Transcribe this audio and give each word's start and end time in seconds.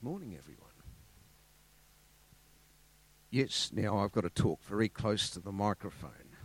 Good 0.00 0.10
morning, 0.10 0.36
everyone. 0.38 0.68
Yes, 3.30 3.72
now 3.74 3.98
I've 3.98 4.12
got 4.12 4.20
to 4.20 4.30
talk 4.30 4.62
very 4.62 4.88
close 4.88 5.28
to 5.30 5.40
the 5.40 5.50
microphone. 5.50 6.36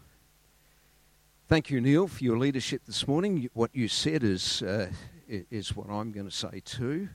Thank 1.48 1.70
you, 1.70 1.80
Neil, 1.80 2.08
for 2.08 2.23
your 2.23 2.39
leadership 2.39 2.81
this 2.88 3.08
morning. 3.08 3.48
What 3.54 3.70
you 3.73 3.88
said 3.88 4.23
is, 4.23 4.63
uh, 4.63 4.89
is 5.27 5.76
what 5.76 5.88
I'm 5.91 6.12
going 6.12 6.27
to 6.27 6.36
say 6.36 6.63
too. 6.66 7.09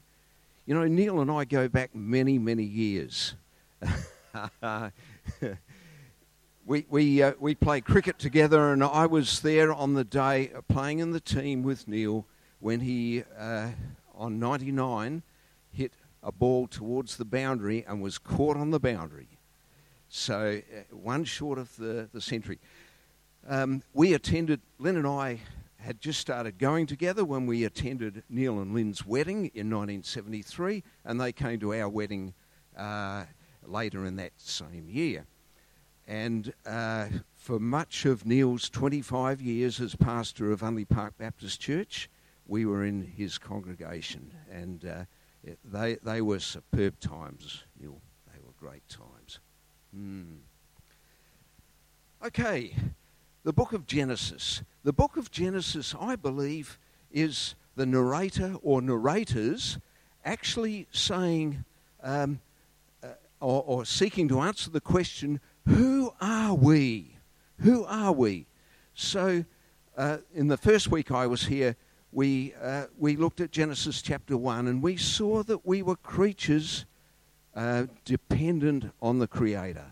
You 0.64 0.74
know, 0.76 0.84
Neil 0.84 1.20
and 1.20 1.28
I 1.28 1.44
go 1.44 1.66
back 1.66 1.92
many, 1.92 2.38
many 2.38 2.62
years. 2.62 3.34
we 6.64 6.86
we 6.88 7.20
uh, 7.20 7.32
we 7.40 7.56
played 7.56 7.84
cricket 7.84 8.20
together, 8.20 8.72
and 8.72 8.84
I 8.84 9.06
was 9.06 9.40
there 9.40 9.72
on 9.72 9.94
the 9.94 10.04
day 10.04 10.52
playing 10.68 11.00
in 11.00 11.10
the 11.10 11.20
team 11.20 11.64
with 11.64 11.88
Neil 11.88 12.26
when 12.60 12.78
he 12.78 13.24
uh, 13.36 13.70
on 14.14 14.38
99 14.38 15.24
hit 15.72 15.92
a 16.28 16.32
ball 16.32 16.66
towards 16.66 17.16
the 17.16 17.24
boundary 17.24 17.86
and 17.88 18.02
was 18.02 18.18
caught 18.18 18.58
on 18.58 18.70
the 18.70 18.78
boundary. 18.78 19.38
So 20.10 20.60
uh, 20.60 20.94
one 20.94 21.24
short 21.24 21.58
of 21.58 21.74
the, 21.76 22.06
the 22.12 22.20
century. 22.20 22.58
Um, 23.48 23.82
we 23.94 24.12
attended, 24.12 24.60
Lynn 24.78 24.96
and 24.98 25.06
I 25.06 25.40
had 25.78 26.02
just 26.02 26.20
started 26.20 26.58
going 26.58 26.86
together 26.86 27.24
when 27.24 27.46
we 27.46 27.64
attended 27.64 28.24
Neil 28.28 28.60
and 28.60 28.74
Lynn's 28.74 29.06
wedding 29.06 29.46
in 29.54 29.70
1973, 29.70 30.82
and 31.02 31.18
they 31.18 31.32
came 31.32 31.60
to 31.60 31.72
our 31.72 31.88
wedding 31.88 32.34
uh, 32.76 33.24
later 33.64 34.04
in 34.04 34.16
that 34.16 34.32
same 34.36 34.86
year. 34.90 35.24
And 36.06 36.52
uh, 36.66 37.06
for 37.36 37.58
much 37.58 38.04
of 38.04 38.26
Neil's 38.26 38.68
25 38.68 39.40
years 39.40 39.80
as 39.80 39.94
pastor 39.94 40.52
of 40.52 40.60
Unley 40.60 40.86
Park 40.86 41.14
Baptist 41.16 41.58
Church, 41.58 42.10
we 42.46 42.66
were 42.66 42.84
in 42.84 43.02
his 43.02 43.38
congregation, 43.38 44.30
and 44.50 44.84
uh, 44.84 45.04
they, 45.64 45.96
they 46.02 46.20
were 46.20 46.38
superb 46.38 46.98
times, 47.00 47.64
Neil. 47.80 48.00
They 48.32 48.40
were 48.44 48.52
great 48.58 48.88
times. 48.88 49.40
Mm. 49.96 50.38
Okay, 52.24 52.74
the 53.44 53.52
book 53.52 53.72
of 53.72 53.86
Genesis. 53.86 54.62
The 54.84 54.92
book 54.92 55.16
of 55.16 55.30
Genesis, 55.30 55.94
I 55.98 56.16
believe, 56.16 56.78
is 57.10 57.54
the 57.76 57.86
narrator 57.86 58.56
or 58.62 58.82
narrators 58.82 59.78
actually 60.24 60.86
saying 60.90 61.64
um, 62.02 62.40
uh, 63.02 63.08
or, 63.40 63.62
or 63.66 63.84
seeking 63.84 64.28
to 64.28 64.40
answer 64.40 64.70
the 64.70 64.80
question 64.80 65.40
who 65.66 66.12
are 66.20 66.54
we? 66.54 67.16
Who 67.60 67.84
are 67.84 68.12
we? 68.12 68.46
So, 68.94 69.44
uh, 69.96 70.18
in 70.34 70.48
the 70.48 70.56
first 70.56 70.90
week 70.90 71.10
I 71.10 71.26
was 71.26 71.44
here, 71.44 71.76
we, 72.12 72.54
uh, 72.60 72.86
we 72.98 73.16
looked 73.16 73.40
at 73.40 73.50
Genesis 73.50 74.00
chapter 74.00 74.36
1 74.36 74.66
and 74.66 74.82
we 74.82 74.96
saw 74.96 75.42
that 75.42 75.66
we 75.66 75.82
were 75.82 75.96
creatures 75.96 76.86
uh, 77.54 77.86
dependent 78.04 78.92
on 79.02 79.18
the 79.18 79.26
Creator. 79.26 79.86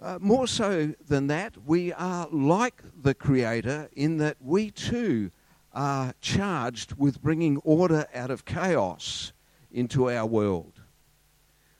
Uh, 0.00 0.18
more 0.20 0.46
so 0.46 0.94
than 1.08 1.26
that, 1.26 1.56
we 1.66 1.92
are 1.92 2.28
like 2.30 2.82
the 3.02 3.14
Creator 3.14 3.88
in 3.96 4.18
that 4.18 4.36
we 4.40 4.70
too 4.70 5.30
are 5.72 6.14
charged 6.20 6.94
with 6.94 7.20
bringing 7.20 7.56
order 7.58 8.06
out 8.14 8.30
of 8.30 8.44
chaos 8.44 9.32
into 9.72 10.10
our 10.10 10.26
world. 10.26 10.80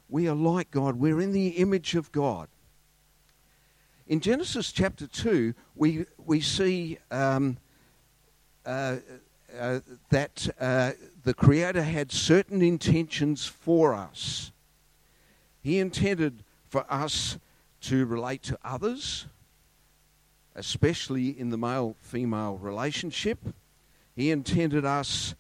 We 0.09 0.29
are 0.29 0.35
like 0.35 0.71
God, 0.71 0.97
we're 0.97 1.21
in 1.21 1.33
the 1.33 1.49
image 1.49 1.95
of 1.95 2.11
God. 2.11 2.49
In 4.07 4.21
Genesis 4.21 4.73
chapter 4.73 5.07
2, 5.07 5.55
we, 5.77 6.07
we 6.17 6.41
see 6.41 6.99
um, 7.11 7.59
that 8.69 10.49
uh, 10.61 10.93
the 11.25 11.35
Creator 11.35 11.83
had 11.83 12.13
certain 12.13 12.63
intentions 12.63 13.47
for 13.47 13.95
us. 13.95 14.53
He 15.63 15.79
intended 15.79 16.45
for 16.69 16.85
us 16.91 17.39
to 17.83 18.05
relate 18.07 18.43
to 18.45 18.59
others, 18.65 19.27
especially 20.55 21.29
in 21.29 21.51
the 21.51 21.59
male 21.59 21.97
female 22.01 22.57
relationship. 22.57 23.39
He 24.15 24.31
intended 24.31 24.85
us 24.85 25.35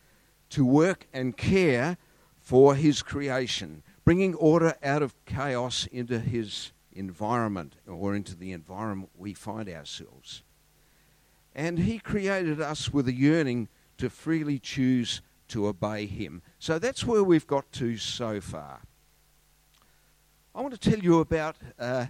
to 0.50 0.64
work 0.64 1.06
and 1.12 1.36
care 1.36 1.98
for 2.40 2.74
His 2.74 3.02
creation, 3.02 3.82
bringing 4.04 4.34
order 4.34 4.74
out 4.82 5.02
of 5.02 5.14
chaos 5.26 5.86
into 5.92 6.18
His 6.18 6.72
environment 6.92 7.74
or 7.86 8.14
into 8.14 8.34
the 8.34 8.52
environment 8.52 9.10
we 9.16 9.34
find 9.34 9.68
ourselves. 9.68 10.42
And 11.58 11.80
He 11.80 11.98
created 11.98 12.60
us 12.60 12.92
with 12.92 13.08
a 13.08 13.12
yearning 13.12 13.66
to 13.96 14.08
freely 14.08 14.60
choose 14.60 15.22
to 15.48 15.66
obey 15.66 16.06
Him. 16.06 16.41
So 16.60 16.78
that's 16.78 17.04
where 17.04 17.24
we've 17.24 17.48
got 17.48 17.72
to 17.72 17.96
so 17.96 18.41
far. 18.41 18.82
I 20.54 20.62
want 20.62 20.80
to 20.80 20.91
tell 20.91 21.00
you 21.00 21.19
about 21.19 21.56
uh, 21.76 22.06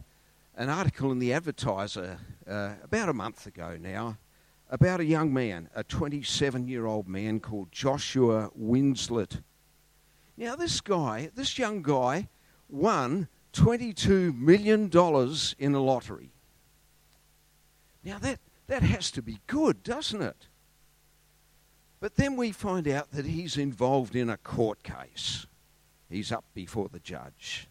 an 0.55 0.69
article 0.69 1.11
in 1.13 1.19
the 1.19 1.33
Advertiser 1.33 2.19
uh, 2.47 2.73
about 2.85 3.09
a 3.09 3.15
month 3.15 3.47
ago 3.47 3.79
now 3.81 4.19
about 4.69 5.01
a 5.01 5.05
young 5.07 5.33
man, 5.33 5.71
a 5.75 5.83
27 5.83 6.69
year 6.69 6.85
old 6.85 7.09
man 7.09 7.41
called 7.41 7.73
Joshua 7.73 8.51
Winslet. 8.55 9.41
Now, 10.37 10.57
this 10.57 10.83
guy, 10.83 11.31
this 11.35 11.59
young 11.59 11.81
guy, 11.81 12.29
won 12.69 13.29
$22 13.55 14.39
million 14.39 14.91
in 15.59 15.75
a 15.75 15.81
lottery. 15.81 16.33
Now, 18.05 18.19
that, 18.19 18.41
that 18.69 18.83
has 18.83 19.11
to 19.13 19.23
be 19.23 19.41
good, 19.47 19.83
doesn't 19.83 20.23
it? 20.23 20.47
But 22.01 22.15
then 22.15 22.37
we 22.37 22.53
find 22.53 22.87
out 22.87 23.11
that 23.11 23.27
he's 23.27 23.57
involved 23.57 24.15
in 24.15 24.31
a 24.31 24.37
court 24.37 24.83
case. 24.83 25.47
He's 26.09 26.31
up 26.31 26.45
before 26.55 26.89
the 26.89 27.01
judge. 27.01 27.69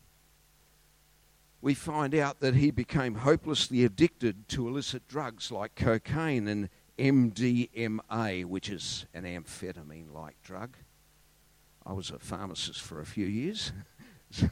We 1.62 1.74
find 1.74 2.14
out 2.14 2.40
that 2.42 2.56
he 2.56 2.72
became 2.72 3.16
hopelessly 3.16 3.84
addicted 3.84 4.48
to 4.50 4.68
illicit 4.68 5.08
drugs 5.08 5.52
like 5.52 5.76
cocaine 5.76 6.48
and 6.48 6.70
MDMA, 6.98 8.46
which 8.46 8.70
is 8.70 9.06
an 9.14 9.24
amphetamine 9.24 10.14
like 10.14 10.42
drug. 10.44 10.78
I 11.86 11.94
was 11.94 12.12
a 12.12 12.20
pharmacist 12.20 12.82
for 12.82 13.00
a 13.00 13.06
few 13.06 13.26
years. 13.26 13.72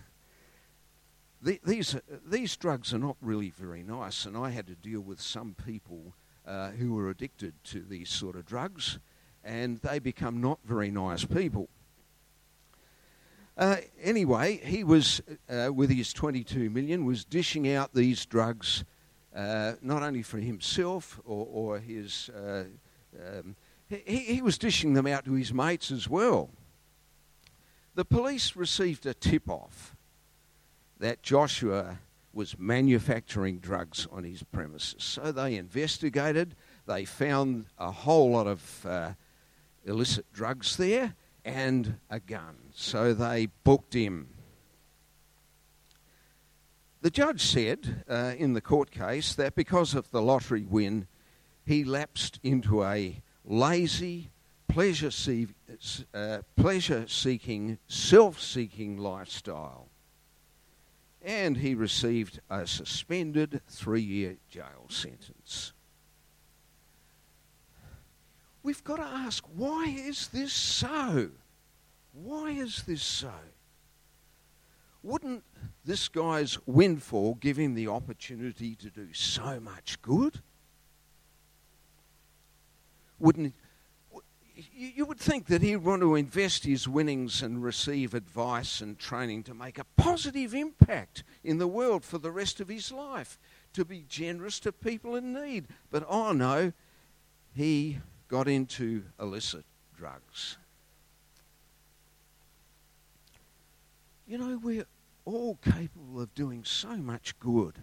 these, 1.42 1.96
these 2.26 2.56
drugs 2.56 2.94
are 2.94 3.00
not 3.00 3.18
really 3.22 3.50
very 3.50 3.84
nice, 3.84 4.26
and 4.26 4.38
I 4.38 4.52
had 4.52 4.68
to 4.68 4.76
deal 4.76 5.02
with 5.02 5.20
some 5.20 5.56
people 5.66 6.14
uh, 6.48 6.72
who 6.72 6.94
were 6.94 7.10
addicted 7.10 7.54
to 7.66 7.82
these 7.82 8.10
sort 8.10 8.36
of 8.36 8.46
drugs 8.46 9.00
and 9.44 9.78
they 9.82 10.00
become 10.00 10.42
not 10.42 10.60
very 10.66 10.90
nice 10.90 11.24
people. 11.24 11.70
Uh, 13.58 13.78
anyway, 14.02 14.58
he 14.58 14.84
was, 14.84 15.22
uh, 15.50 15.72
with 15.72 15.90
his 15.90 16.12
22 16.12 16.70
million, 16.70 17.06
was 17.06 17.24
dishing 17.24 17.72
out 17.72 17.94
these 17.94 18.26
drugs 18.26 18.84
uh, 19.36 19.74
not 19.82 20.02
only 20.02 20.24
for 20.24 20.40
himself 20.40 21.20
or, 21.26 21.48
or 21.52 21.80
his. 21.80 22.30
Uh, 22.30 22.66
um, 23.18 23.56
he, 23.88 24.18
he 24.18 24.42
was 24.42 24.58
dishing 24.58 24.94
them 24.94 25.08
out 25.08 25.26
to 25.26 25.34
his 25.34 25.54
mates 25.54 25.92
as 25.92 26.10
well. 26.10 26.50
The 27.94 28.06
police 28.06 28.56
received 28.56 29.06
a 29.06 29.14
tip 29.14 29.50
off 29.50 29.96
that 31.00 31.22
Joshua 31.22 32.00
was 32.36 32.60
manufacturing 32.60 33.60
drugs 33.60 34.08
on 34.12 34.26
his 34.26 34.44
premises. 34.44 35.02
So 35.02 35.32
they 35.32 35.56
investigated. 35.56 36.56
They 36.86 37.06
found 37.06 37.68
a 37.80 37.90
whole 37.90 38.32
lot 38.32 38.46
of 38.46 38.86
uh, 38.86 39.14
illicit 39.86 40.32
drugs 40.34 40.76
there 40.76 41.16
and 41.46 41.98
a 42.10 42.20
gun. 42.20 42.58
So 42.74 43.14
they 43.14 43.48
booked 43.64 43.94
him. 43.94 44.28
The 47.02 47.10
judge 47.10 47.42
said 47.42 48.04
uh, 48.10 48.34
in 48.38 48.54
the 48.54 48.62
court 48.62 48.92
case 48.92 49.34
that 49.36 49.56
because 49.56 49.96
of 49.96 50.12
the 50.12 50.22
lottery 50.22 50.66
win, 50.68 51.08
he 51.66 51.84
lapsed 51.84 52.40
into 52.44 52.84
a 52.84 53.22
lazy, 53.46 54.32
pleasure, 54.68 55.12
see- 55.12 55.48
uh, 56.14 56.40
pleasure 56.58 57.08
seeking, 57.08 57.78
self 57.88 58.42
seeking 58.42 58.98
lifestyle. 58.98 59.88
And 61.26 61.58
he 61.58 61.76
received 61.76 62.40
a 62.50 62.66
suspended 62.66 63.60
three 63.68 64.02
year 64.02 64.38
jail 64.50 64.86
sentence 64.88 65.74
we've 68.66 68.84
got 68.84 68.98
to 68.98 69.04
ask 69.04 69.46
why 69.56 69.86
is 69.86 70.28
this 70.30 70.52
so? 70.52 71.30
Why 72.12 72.50
is 72.50 72.84
this 72.84 73.04
so? 73.04 73.32
Wouldn't 75.04 75.44
this 75.86 76.08
guy's 76.08 76.58
windfall 76.66 77.36
give 77.36 77.58
him 77.58 77.76
the 77.76 77.88
opportunity 77.88 78.74
to 78.76 78.90
do 78.90 79.14
so 79.14 79.60
much 79.60 80.02
good? 80.02 80.42
Wouldn't 83.20 83.54
you 84.74 85.06
would 85.06 85.20
think 85.20 85.48
that 85.48 85.62
he'd 85.62 85.78
want 85.78 86.02
to 86.02 86.16
invest 86.16 86.64
his 86.64 86.88
winnings 86.88 87.42
and 87.42 87.64
receive 87.64 88.14
advice 88.14 88.82
and 88.82 88.98
training 88.98 89.44
to 89.44 89.54
make 89.54 89.78
a 89.78 89.86
positive 89.98 90.54
impact 90.54 91.24
in 91.44 91.58
the 91.58 91.68
world 91.68 92.04
for 92.04 92.18
the 92.18 92.32
rest 92.32 92.62
of 92.62 92.70
his 92.70 92.92
life, 92.92 93.38
to 93.74 93.84
be 93.84 94.06
generous 94.08 94.60
to 94.62 94.72
people 94.72 95.16
in 95.16 95.34
need. 95.34 95.68
But 95.92 96.06
oh 96.08 96.32
no, 96.32 96.72
he 97.54 98.00
got 98.28 98.48
into 98.48 99.04
illicit 99.20 99.66
drugs. 99.98 100.58
You 104.28 104.38
know, 104.38 104.60
we're 104.62 104.88
all 105.26 105.56
capable 105.56 106.22
of 106.22 106.34
doing 106.34 106.64
so 106.64 106.96
much 106.98 107.38
good. 107.40 107.80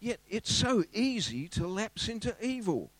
Yet 0.00 0.20
it's 0.28 0.52
so 0.52 0.84
easy 0.92 1.48
to 1.48 1.66
lapse 1.66 2.08
into 2.08 2.34
evil. 2.40 2.90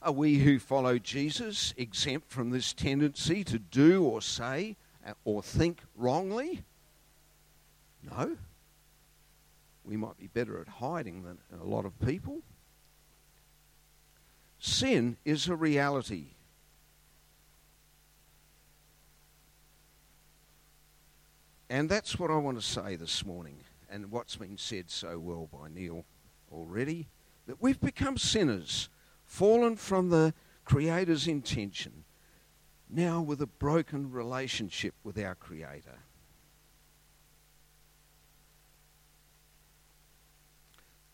Are 0.00 0.12
we 0.12 0.38
who 0.38 0.58
follow 0.58 0.98
Jesus 0.98 1.74
exempt 1.76 2.30
from 2.30 2.50
this 2.50 2.72
tendency 2.72 3.42
to 3.44 3.58
do 3.58 4.04
or 4.04 4.22
say 4.22 4.76
uh, 5.06 5.14
or 5.24 5.42
think 5.42 5.80
wrongly? 5.96 6.62
No. 8.02 8.36
We 9.84 9.96
might 9.96 10.16
be 10.16 10.28
better 10.28 10.60
at 10.60 10.68
hiding 10.68 11.24
than 11.24 11.38
a 11.60 11.64
lot 11.64 11.84
of 11.84 11.98
people. 11.98 12.42
Sin 14.60 15.16
is 15.24 15.48
a 15.48 15.56
reality. 15.56 16.26
And 21.70 21.88
that's 21.88 22.18
what 22.18 22.30
I 22.30 22.36
want 22.36 22.58
to 22.58 22.66
say 22.66 22.96
this 22.96 23.26
morning, 23.26 23.58
and 23.90 24.10
what's 24.10 24.36
been 24.36 24.56
said 24.56 24.90
so 24.90 25.18
well 25.18 25.48
by 25.52 25.68
Neil 25.68 26.04
already 26.50 27.08
that 27.46 27.60
we've 27.60 27.80
become 27.80 28.16
sinners, 28.16 28.88
fallen 29.28 29.76
from 29.76 30.08
the 30.08 30.34
Creator's 30.64 31.28
intention, 31.28 32.04
now 32.90 33.20
with 33.20 33.40
a 33.40 33.46
broken 33.46 34.10
relationship 34.10 34.94
with 35.04 35.18
our 35.18 35.34
Creator. 35.34 36.00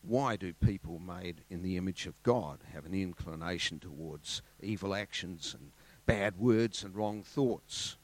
Why 0.01 0.35
do 0.35 0.53
people 0.53 0.99
made 0.99 1.41
in 1.49 1.61
the 1.61 1.77
image 1.77 2.05
of 2.05 2.21
God 2.23 2.59
have 2.73 2.85
an 2.85 2.93
inclination 2.93 3.79
towards 3.79 4.41
evil 4.61 4.95
actions 4.95 5.55
and 5.57 5.71
bad 6.05 6.37
words 6.37 6.83
and 6.83 6.95
wrong 6.95 7.21
thoughts? 7.21 7.97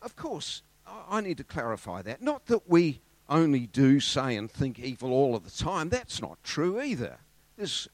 Of 0.00 0.16
course, 0.16 0.62
I 0.86 1.20
need 1.20 1.36
to 1.36 1.44
clarify 1.44 2.02
that. 2.02 2.22
Not 2.22 2.46
that 2.46 2.68
we 2.68 3.02
only 3.28 3.66
do 3.66 4.00
say 4.00 4.36
and 4.36 4.50
think 4.50 4.80
evil 4.80 5.12
all 5.12 5.36
of 5.36 5.44
the 5.44 5.64
time. 5.64 5.90
That's 5.90 6.20
not 6.20 6.42
true 6.42 6.80
either. 6.80 7.18
There's 7.56 7.88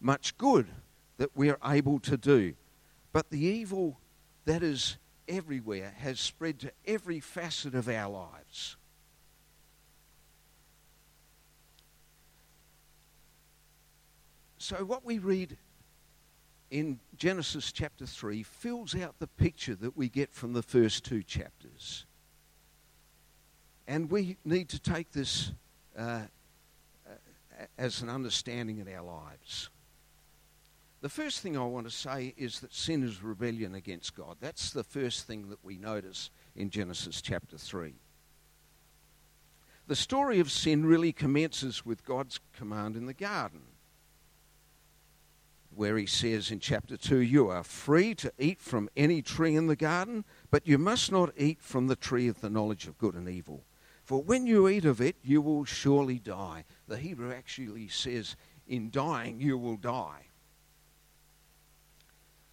much 0.00 0.36
good 0.38 0.66
that 1.18 1.36
we're 1.36 1.58
able 1.64 2.00
to 2.00 2.16
do. 2.16 2.54
But 3.12 3.30
the 3.30 3.40
evil 3.40 3.98
that 4.44 4.62
is 4.62 4.96
everywhere 5.28 5.94
has 5.98 6.18
spread 6.18 6.58
to 6.60 6.72
every 6.86 7.20
facet 7.20 7.74
of 7.74 7.88
our 7.88 8.10
lives. 8.10 8.76
So, 14.58 14.84
what 14.84 15.04
we 15.04 15.18
read 15.18 15.56
in 16.70 17.00
Genesis 17.16 17.72
chapter 17.72 18.06
3 18.06 18.42
fills 18.44 18.94
out 18.94 19.16
the 19.18 19.26
picture 19.26 19.74
that 19.74 19.96
we 19.96 20.08
get 20.08 20.32
from 20.32 20.52
the 20.52 20.62
first 20.62 21.04
two 21.04 21.22
chapters. 21.22 22.06
And 23.86 24.10
we 24.10 24.36
need 24.44 24.68
to 24.70 24.78
take 24.78 25.10
this 25.12 25.52
uh, 25.98 26.22
as 27.78 28.02
an 28.02 28.08
understanding 28.08 28.78
in 28.78 28.92
our 28.92 29.02
lives. 29.02 29.70
The 31.00 31.08
first 31.08 31.40
thing 31.40 31.56
I 31.56 31.64
want 31.64 31.86
to 31.86 31.92
say 31.92 32.32
is 32.36 32.60
that 32.60 32.72
sin 32.72 33.02
is 33.02 33.22
rebellion 33.22 33.74
against 33.74 34.14
God. 34.14 34.36
That's 34.40 34.70
the 34.70 34.84
first 34.84 35.26
thing 35.26 35.48
that 35.48 35.64
we 35.64 35.76
notice 35.76 36.30
in 36.54 36.70
Genesis 36.70 37.20
chapter 37.20 37.58
3. 37.58 37.94
The 39.88 39.96
story 39.96 40.38
of 40.38 40.50
sin 40.50 40.86
really 40.86 41.12
commences 41.12 41.84
with 41.84 42.04
God's 42.04 42.38
command 42.56 42.96
in 42.96 43.06
the 43.06 43.14
garden 43.14 43.62
where 45.74 45.96
he 45.96 46.06
says 46.06 46.50
in 46.50 46.60
chapter 46.60 46.96
2 46.96 47.18
You 47.18 47.48
are 47.48 47.62
free 47.62 48.14
to 48.16 48.32
eat 48.38 48.60
from 48.60 48.88
any 48.96 49.22
tree 49.22 49.56
in 49.56 49.66
the 49.66 49.76
garden, 49.76 50.24
but 50.50 50.66
you 50.66 50.78
must 50.78 51.10
not 51.10 51.32
eat 51.36 51.60
from 51.60 51.86
the 51.86 51.96
tree 51.96 52.28
of 52.28 52.40
the 52.40 52.50
knowledge 52.50 52.86
of 52.86 52.98
good 52.98 53.14
and 53.14 53.28
evil. 53.28 53.64
For 54.12 54.22
when 54.22 54.46
you 54.46 54.68
eat 54.68 54.84
of 54.84 55.00
it, 55.00 55.16
you 55.22 55.40
will 55.40 55.64
surely 55.64 56.18
die. 56.18 56.64
The 56.86 56.98
Hebrew 56.98 57.32
actually 57.32 57.88
says, 57.88 58.36
In 58.68 58.90
dying, 58.90 59.40
you 59.40 59.56
will 59.56 59.78
die. 59.78 60.26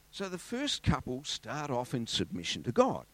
So 0.10 0.30
the 0.30 0.38
first 0.38 0.84
couple 0.84 1.26
start 1.26 1.70
off 1.70 1.94
in 1.94 2.08
submission 2.08 2.64
to 2.64 2.72
God. 2.72 3.08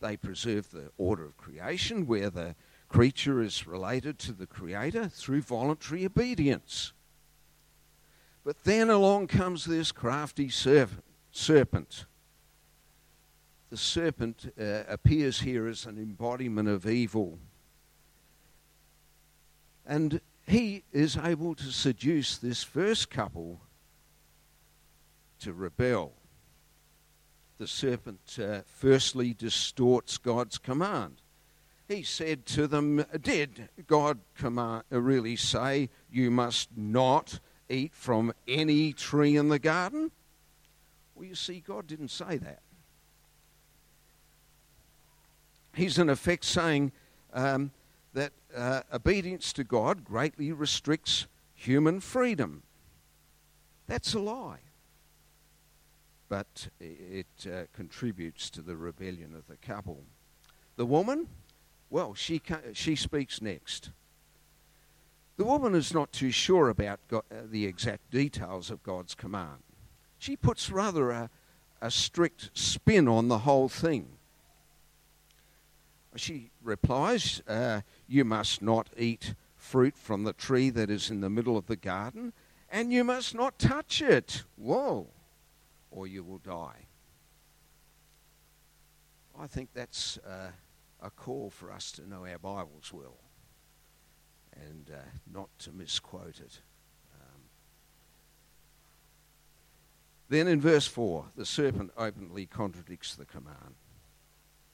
They 0.00 0.16
preserve 0.16 0.72
the 0.72 0.90
order 0.98 1.24
of 1.24 1.36
creation 1.36 2.04
where 2.04 2.30
the 2.30 2.56
creature 2.88 3.40
is 3.40 3.64
related 3.64 4.18
to 4.18 4.32
the 4.32 4.48
Creator 4.48 5.10
through 5.10 5.42
voluntary 5.42 6.04
obedience. 6.04 6.92
But 8.42 8.64
then 8.64 8.90
along 8.90 9.28
comes 9.28 9.66
this 9.66 9.92
crafty 9.92 10.48
serpent. 10.48 12.06
The 13.70 13.76
serpent 13.76 14.52
uh, 14.60 14.82
appears 14.88 15.42
here 15.42 15.68
as 15.68 15.86
an 15.86 15.98
embodiment 15.98 16.68
of 16.68 16.88
evil. 16.88 17.38
And 19.86 20.20
he 20.46 20.84
is 20.92 21.16
able 21.16 21.54
to 21.56 21.72
seduce 21.72 22.36
this 22.36 22.62
first 22.62 23.10
couple 23.10 23.60
to 25.40 25.52
rebel. 25.52 26.12
The 27.58 27.66
serpent 27.66 28.38
uh, 28.42 28.60
firstly 28.66 29.34
distorts 29.34 30.18
God's 30.18 30.58
command. 30.58 31.20
He 31.88 32.02
said 32.02 32.46
to 32.46 32.66
them, 32.66 33.04
Did 33.20 33.68
God 33.86 34.18
command, 34.36 34.84
uh, 34.92 35.00
really 35.00 35.36
say, 35.36 35.90
You 36.10 36.30
must 36.30 36.70
not 36.76 37.40
eat 37.68 37.94
from 37.94 38.32
any 38.48 38.92
tree 38.92 39.36
in 39.36 39.48
the 39.48 39.58
garden? 39.58 40.10
Well, 41.14 41.26
you 41.26 41.34
see, 41.34 41.60
God 41.60 41.86
didn't 41.86 42.08
say 42.08 42.38
that. 42.38 42.60
He's 45.74 45.98
in 45.98 46.08
effect 46.08 46.44
saying 46.44 46.92
um, 47.32 47.70
that 48.14 48.32
uh, 48.56 48.82
obedience 48.92 49.52
to 49.54 49.64
God 49.64 50.04
greatly 50.04 50.52
restricts 50.52 51.26
human 51.54 52.00
freedom. 52.00 52.62
That's 53.86 54.14
a 54.14 54.18
lie. 54.18 54.60
But 56.28 56.68
it 56.80 57.26
uh, 57.46 57.64
contributes 57.74 58.50
to 58.50 58.62
the 58.62 58.76
rebellion 58.76 59.34
of 59.34 59.46
the 59.48 59.56
couple. 59.56 60.02
The 60.76 60.86
woman, 60.86 61.28
well, 61.90 62.14
she, 62.14 62.40
she 62.72 62.96
speaks 62.96 63.42
next. 63.42 63.90
The 65.36 65.44
woman 65.44 65.74
is 65.74 65.92
not 65.92 66.12
too 66.12 66.30
sure 66.30 66.68
about 66.68 67.00
God, 67.08 67.24
uh, 67.30 67.42
the 67.50 67.66
exact 67.66 68.10
details 68.10 68.70
of 68.70 68.82
God's 68.82 69.14
command. 69.14 69.62
She 70.18 70.36
puts 70.36 70.70
rather 70.70 71.10
a, 71.10 71.30
a 71.80 71.90
strict 71.90 72.50
spin 72.54 73.08
on 73.08 73.28
the 73.28 73.40
whole 73.40 73.68
thing. 73.68 74.08
She 76.16 76.50
replies, 76.62 77.42
uh, 77.48 77.80
You 78.06 78.24
must 78.24 78.62
not 78.62 78.88
eat 78.96 79.34
fruit 79.56 79.96
from 79.96 80.24
the 80.24 80.32
tree 80.32 80.70
that 80.70 80.90
is 80.90 81.10
in 81.10 81.20
the 81.20 81.30
middle 81.30 81.56
of 81.56 81.66
the 81.66 81.76
garden, 81.76 82.32
and 82.70 82.92
you 82.92 83.04
must 83.04 83.34
not 83.34 83.58
touch 83.58 84.02
it. 84.02 84.42
Whoa! 84.56 85.06
Or 85.90 86.06
you 86.06 86.22
will 86.22 86.38
die. 86.38 86.86
I 89.38 89.46
think 89.46 89.70
that's 89.72 90.18
uh, 90.18 90.50
a 91.00 91.10
call 91.10 91.50
for 91.50 91.70
us 91.72 91.90
to 91.92 92.08
know 92.08 92.26
our 92.26 92.38
Bibles 92.38 92.92
well 92.92 93.16
and 94.54 94.90
uh, 94.92 95.00
not 95.32 95.48
to 95.60 95.72
misquote 95.72 96.40
it. 96.40 96.60
Um, 97.14 97.40
then 100.28 100.46
in 100.46 100.60
verse 100.60 100.86
4, 100.86 101.24
the 101.36 101.46
serpent 101.46 101.90
openly 101.96 102.46
contradicts 102.46 103.14
the 103.14 103.24
command. 103.24 103.74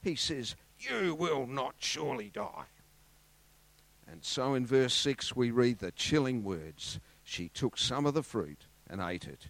He 0.03 0.15
says, 0.15 0.57
You 0.79 1.15
will 1.15 1.47
not 1.47 1.75
surely 1.79 2.31
die. 2.31 2.67
And 4.11 4.25
so 4.25 4.55
in 4.55 4.67
verse 4.67 4.95
6, 4.95 5.37
we 5.37 5.51
read 5.51 5.79
the 5.79 5.93
chilling 5.93 6.45
words 6.45 7.01
She 7.25 7.49
took 7.49 7.77
some 7.77 8.07
of 8.07 8.15
the 8.15 8.23
fruit 8.23 8.67
and 8.89 9.01
ate 9.01 9.27
it. 9.27 9.49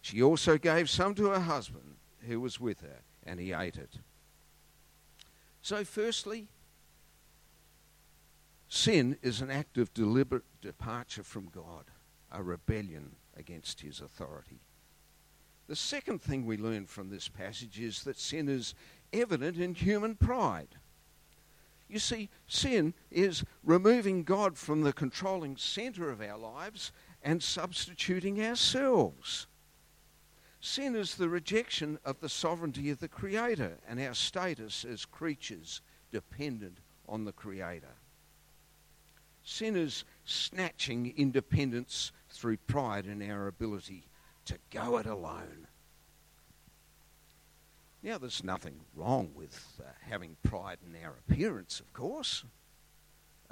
She 0.00 0.22
also 0.22 0.56
gave 0.56 0.88
some 0.88 1.14
to 1.16 1.26
her 1.26 1.40
husband 1.40 1.96
who 2.26 2.40
was 2.40 2.58
with 2.58 2.80
her, 2.80 3.00
and 3.24 3.38
he 3.38 3.52
ate 3.52 3.76
it. 3.76 3.98
So, 5.60 5.84
firstly, 5.84 6.48
Sin 8.68 9.16
is 9.22 9.40
an 9.40 9.50
act 9.50 9.78
of 9.78 9.94
deliberate 9.94 10.44
departure 10.60 11.22
from 11.22 11.48
God, 11.48 11.84
a 12.30 12.42
rebellion 12.42 13.16
against 13.34 13.80
his 13.80 14.00
authority. 14.00 14.60
The 15.68 15.76
second 15.76 16.20
thing 16.20 16.44
we 16.44 16.58
learn 16.58 16.86
from 16.86 17.08
this 17.08 17.28
passage 17.28 17.80
is 17.80 18.02
that 18.04 18.18
sin 18.18 18.48
is 18.48 18.74
evident 19.12 19.56
in 19.56 19.74
human 19.74 20.14
pride. 20.16 20.68
You 21.88 21.98
see, 21.98 22.28
sin 22.46 22.92
is 23.10 23.44
removing 23.64 24.24
God 24.24 24.58
from 24.58 24.82
the 24.82 24.92
controlling 24.92 25.56
center 25.56 26.10
of 26.10 26.20
our 26.20 26.36
lives 26.36 26.92
and 27.22 27.42
substituting 27.42 28.42
ourselves. 28.42 29.46
Sin 30.60 30.94
is 30.94 31.14
the 31.14 31.28
rejection 31.28 31.98
of 32.04 32.20
the 32.20 32.28
sovereignty 32.28 32.90
of 32.90 32.98
the 32.98 33.08
Creator 33.08 33.78
and 33.88 34.00
our 34.00 34.14
status 34.14 34.84
as 34.84 35.04
creatures 35.04 35.80
dependent 36.10 36.78
on 37.08 37.24
the 37.24 37.32
Creator 37.32 37.94
sinners 39.48 40.04
snatching 40.24 41.14
independence 41.16 42.12
through 42.28 42.58
pride 42.58 43.06
in 43.06 43.28
our 43.30 43.46
ability 43.46 44.04
to 44.44 44.58
go 44.70 44.98
it 44.98 45.06
alone. 45.06 45.66
Yeah, 48.08 48.16
there's 48.16 48.42
nothing 48.42 48.80
wrong 48.96 49.32
with 49.34 49.78
uh, 49.78 49.90
having 50.08 50.38
pride 50.42 50.78
in 50.82 50.96
our 51.04 51.16
appearance, 51.28 51.78
of 51.78 51.92
course, 51.92 52.42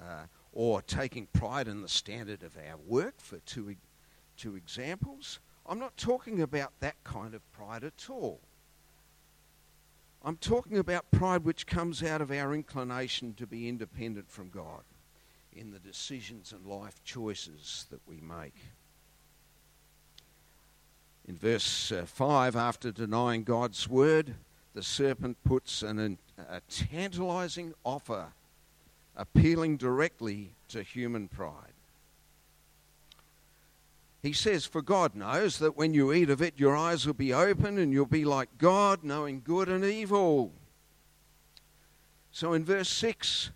uh, 0.00 0.28
or 0.50 0.80
taking 0.80 1.26
pride 1.34 1.68
in 1.68 1.82
the 1.82 1.90
standard 1.90 2.42
of 2.42 2.56
our 2.56 2.78
work, 2.78 3.16
for 3.18 3.36
two, 3.40 3.76
two 4.38 4.56
examples. 4.56 5.40
I'm 5.66 5.78
not 5.78 5.98
talking 5.98 6.40
about 6.40 6.72
that 6.80 6.94
kind 7.04 7.34
of 7.34 7.42
pride 7.52 7.84
at 7.84 8.08
all. 8.08 8.40
I'm 10.24 10.38
talking 10.38 10.78
about 10.78 11.10
pride 11.10 11.44
which 11.44 11.66
comes 11.66 12.02
out 12.02 12.22
of 12.22 12.30
our 12.30 12.54
inclination 12.54 13.34
to 13.34 13.46
be 13.46 13.68
independent 13.68 14.30
from 14.30 14.48
God 14.48 14.84
in 15.52 15.70
the 15.70 15.78
decisions 15.78 16.54
and 16.54 16.64
life 16.64 17.04
choices 17.04 17.84
that 17.90 18.00
we 18.08 18.22
make. 18.22 18.54
In 21.28 21.36
verse 21.36 21.92
uh, 21.92 22.06
5, 22.06 22.56
after 22.56 22.90
denying 22.90 23.42
God's 23.42 23.86
word, 23.86 24.34
the 24.76 24.82
serpent 24.82 25.38
puts 25.42 25.82
an, 25.82 26.18
a 26.50 26.60
tantalizing 26.68 27.72
offer 27.82 28.26
appealing 29.16 29.78
directly 29.78 30.52
to 30.68 30.82
human 30.82 31.28
pride. 31.28 31.72
He 34.22 34.34
says, 34.34 34.66
For 34.66 34.82
God 34.82 35.14
knows 35.14 35.58
that 35.60 35.78
when 35.78 35.94
you 35.94 36.12
eat 36.12 36.28
of 36.28 36.42
it, 36.42 36.58
your 36.58 36.76
eyes 36.76 37.06
will 37.06 37.14
be 37.14 37.32
open 37.32 37.78
and 37.78 37.90
you'll 37.90 38.04
be 38.04 38.26
like 38.26 38.58
God, 38.58 39.02
knowing 39.02 39.40
good 39.42 39.70
and 39.70 39.82
evil. 39.82 40.52
So 42.30 42.52
in 42.52 42.62
verse 42.62 42.90
6, 42.90 43.52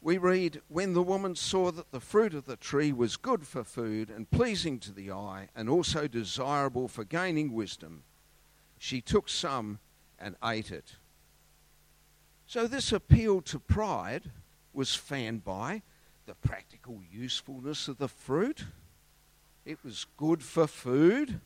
we 0.00 0.16
read, 0.16 0.62
When 0.68 0.94
the 0.94 1.02
woman 1.02 1.36
saw 1.36 1.70
that 1.72 1.90
the 1.90 2.00
fruit 2.00 2.32
of 2.32 2.46
the 2.46 2.56
tree 2.56 2.90
was 2.90 3.18
good 3.18 3.46
for 3.46 3.64
food 3.64 4.08
and 4.08 4.30
pleasing 4.30 4.78
to 4.78 4.92
the 4.92 5.12
eye, 5.12 5.50
and 5.54 5.68
also 5.68 6.08
desirable 6.08 6.88
for 6.88 7.04
gaining 7.04 7.52
wisdom, 7.52 8.02
she 8.78 9.02
took 9.02 9.28
some 9.28 9.80
and 10.18 10.36
ate 10.44 10.70
it. 10.70 10.96
So 12.46 12.66
this 12.66 12.92
appeal 12.92 13.40
to 13.42 13.58
pride 13.58 14.30
was 14.72 14.94
fanned 14.94 15.44
by 15.44 15.82
the 16.26 16.34
practical 16.34 17.00
usefulness 17.10 17.88
of 17.88 17.98
the 17.98 18.08
fruit 18.08 18.64
it 19.68 19.84
was 19.84 20.06
good 20.16 20.42
for 20.42 20.66
food. 20.66 21.40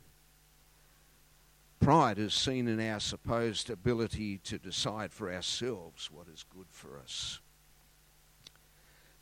Pride 1.80 2.20
is 2.20 2.32
seen 2.32 2.68
in 2.68 2.78
our 2.78 3.00
supposed 3.00 3.68
ability 3.68 4.38
to 4.44 4.58
decide 4.58 5.12
for 5.12 5.32
ourselves 5.32 6.08
what 6.08 6.28
is 6.32 6.44
good 6.48 6.68
for 6.70 7.00
us. 7.00 7.40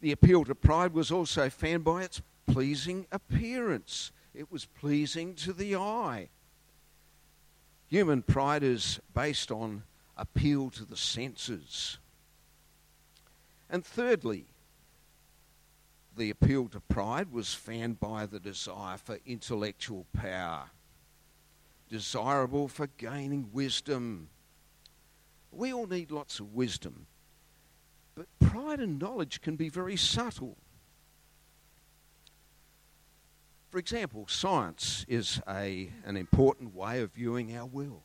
The 0.02 0.12
appeal 0.12 0.44
to 0.44 0.54
pride 0.54 0.92
was 0.92 1.10
also 1.10 1.48
fanned 1.48 1.82
by 1.82 2.02
its 2.02 2.20
pleasing 2.46 3.06
appearance. 3.10 4.12
It 4.34 4.52
was 4.52 4.66
pleasing 4.66 5.34
to 5.36 5.54
the 5.54 5.76
eye. 5.76 6.28
Human 7.90 8.22
pride 8.22 8.62
is 8.62 9.00
based 9.14 9.50
on 9.50 9.82
appeal 10.16 10.70
to 10.70 10.84
the 10.84 10.96
senses. 10.96 11.98
And 13.68 13.84
thirdly, 13.84 14.46
the 16.16 16.30
appeal 16.30 16.68
to 16.68 16.80
pride 16.80 17.32
was 17.32 17.52
fanned 17.52 17.98
by 17.98 18.26
the 18.26 18.38
desire 18.38 18.96
for 18.96 19.18
intellectual 19.26 20.06
power, 20.12 20.70
desirable 21.88 22.68
for 22.68 22.86
gaining 22.96 23.50
wisdom. 23.52 24.28
We 25.50 25.72
all 25.72 25.86
need 25.88 26.12
lots 26.12 26.38
of 26.38 26.54
wisdom, 26.54 27.06
but 28.14 28.26
pride 28.38 28.78
and 28.78 29.00
knowledge 29.00 29.40
can 29.40 29.56
be 29.56 29.68
very 29.68 29.96
subtle. 29.96 30.56
For 33.70 33.78
example, 33.78 34.26
science 34.26 35.06
is 35.08 35.40
a, 35.48 35.90
an 36.04 36.16
important 36.16 36.74
way 36.74 37.00
of 37.02 37.12
viewing 37.12 37.56
our 37.56 37.66
world. 37.66 38.02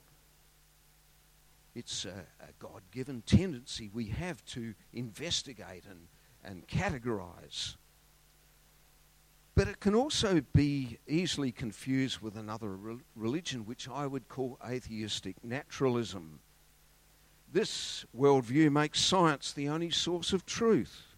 It's 1.74 2.05
a, 2.05 2.25
a 2.39 2.51
God 2.60 2.84
given 2.91 3.24
tendency 3.25 3.89
we 3.91 4.05
have 4.10 4.45
to 4.45 4.75
investigate 4.93 5.86
and, 5.89 6.07
and 6.43 6.67
categorize. 6.67 7.77
But 9.55 9.67
it 9.67 9.79
can 9.79 9.95
also 9.95 10.41
be 10.53 11.00
easily 11.07 11.51
confused 11.51 12.19
with 12.19 12.38
another 12.38 12.69
re- 12.69 12.98
religion, 13.15 13.65
which 13.65 13.89
I 13.89 14.05
would 14.05 14.27
call 14.27 14.60
atheistic 14.63 15.43
naturalism. 15.43 16.41
This 17.51 18.05
worldview 18.15 18.72
makes 18.72 19.00
science 19.00 19.51
the 19.51 19.69
only 19.69 19.89
source 19.89 20.31
of 20.31 20.45
truth, 20.45 21.15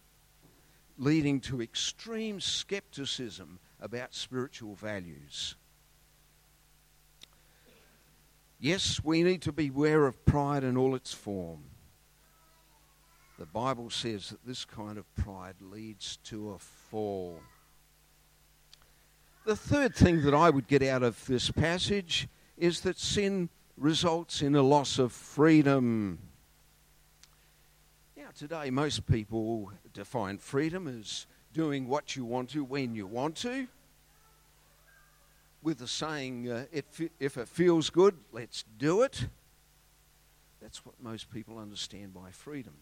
leading 0.96 1.40
to 1.40 1.60
extreme 1.60 2.40
skepticism 2.40 3.58
about 3.80 4.14
spiritual 4.14 4.74
values. 4.74 5.54
Yes, 8.60 9.00
we 9.04 9.22
need 9.22 9.42
to 9.42 9.52
beware 9.52 10.06
of 10.06 10.24
pride 10.24 10.64
in 10.64 10.76
all 10.76 10.94
its 10.94 11.14
form. 11.14 11.60
The 13.38 13.46
Bible 13.46 13.88
says 13.88 14.30
that 14.30 14.44
this 14.44 14.64
kind 14.64 14.98
of 14.98 15.14
pride 15.14 15.54
leads 15.60 16.16
to 16.24 16.50
a 16.50 16.58
fall. 16.58 17.40
The 19.44 19.54
third 19.54 19.94
thing 19.94 20.22
that 20.22 20.34
I 20.34 20.50
would 20.50 20.66
get 20.66 20.82
out 20.82 21.04
of 21.04 21.24
this 21.26 21.50
passage 21.50 22.26
is 22.56 22.80
that 22.80 22.98
sin 22.98 23.48
results 23.76 24.42
in 24.42 24.56
a 24.56 24.62
loss 24.62 24.98
of 24.98 25.12
freedom. 25.12 26.18
Now, 28.16 28.30
today, 28.36 28.70
most 28.70 29.06
people 29.06 29.70
define 29.94 30.38
freedom 30.38 30.88
as 30.88 31.26
doing 31.58 31.88
what 31.88 32.14
you 32.14 32.24
want 32.24 32.50
to 32.50 32.62
when 32.62 32.94
you 32.94 33.04
want 33.04 33.34
to, 33.34 33.66
with 35.60 35.78
the 35.78 35.88
saying, 35.88 36.48
uh, 36.48 36.64
if, 36.70 36.84
if 37.18 37.36
it 37.36 37.48
feels 37.48 37.90
good, 37.90 38.14
let's 38.30 38.62
do 38.78 39.02
it. 39.02 39.26
That's 40.62 40.86
what 40.86 40.94
most 41.02 41.32
people 41.32 41.58
understand 41.58 42.14
by 42.14 42.30
freedom. 42.30 42.74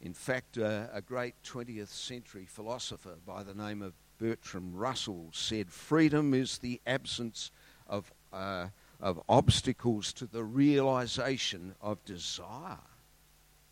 In 0.00 0.14
fact, 0.14 0.58
uh, 0.58 0.86
a 0.92 1.00
great 1.00 1.36
20th 1.44 1.90
century 1.90 2.44
philosopher 2.44 3.14
by 3.24 3.44
the 3.44 3.54
name 3.54 3.80
of 3.80 3.92
Bertrand 4.18 4.76
Russell 4.76 5.28
said, 5.30 5.70
Freedom 5.70 6.34
is 6.34 6.58
the 6.58 6.80
absence 6.88 7.52
of, 7.86 8.12
uh, 8.32 8.66
of 9.00 9.22
obstacles 9.28 10.12
to 10.14 10.26
the 10.26 10.42
realization 10.42 11.76
of 11.80 12.04
desire. 12.04 12.78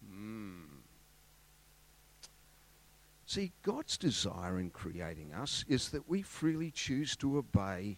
Mm. 0.09 0.72
See, 3.33 3.53
God's 3.63 3.97
desire 3.97 4.61
in 4.61 4.69
creating 4.69 5.33
us 5.33 5.65
is 5.67 5.89
that 5.89 6.07
we 6.07 6.21
freely 6.21 6.71
choose 6.71 7.17
to 7.17 7.39
obey 7.39 7.97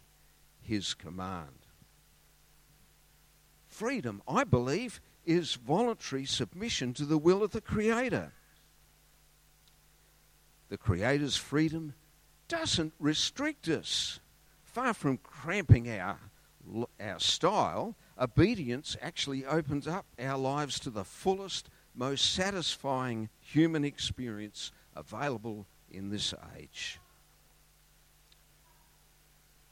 His 0.61 0.95
command. 0.95 1.67
Freedom, 3.67 4.23
I 4.29 4.45
believe, 4.45 5.01
is 5.27 5.55
voluntary 5.57 6.25
submission 6.25 6.95
to 6.95 7.05
the 7.05 7.19
will 7.19 7.43
of 7.43 7.51
the 7.51 7.61
Creator. 7.61 8.33
The 10.69 10.79
Creator's 10.79 11.37
freedom 11.37 11.95
doesn't 12.47 12.93
restrict 13.01 13.67
us. 13.67 14.21
Far 14.63 14.95
from 14.95 15.17
cramping 15.17 15.91
our, 15.91 16.21
our 17.01 17.19
style, 17.19 17.97
obedience 18.17 18.97
actually 19.03 19.45
opens 19.45 19.89
up 19.89 20.07
our 20.17 20.39
lives 20.39 20.79
to 20.79 20.91
the 20.91 21.05
fullest, 21.05 21.71
most 21.93 22.33
satisfying 22.33 23.31
human 23.41 23.85
experience 23.85 24.71
available 24.95 25.67
in 25.91 26.11
this 26.11 26.35
age. 26.59 27.01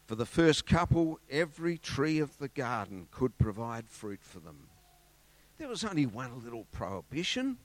For 0.07 0.15
the 0.15 0.27
first 0.27 0.67
couple, 0.67 1.19
every 1.31 1.79
tree 1.79 2.19
of 2.19 2.37
the 2.39 2.49
garden 2.49 3.09
could 3.11 3.39
provide 3.39 3.89
fruit 3.89 4.21
for 4.23 4.41
them. 4.41 4.69
There 5.59 5.69
was 5.69 5.85
only 5.85 6.07
one 6.07 6.43
little 6.43 6.67
prohibition 6.73 7.57